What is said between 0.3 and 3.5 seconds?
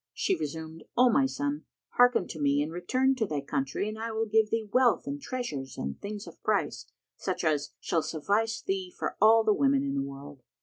resumed, "O my son, hearken to me and return to thy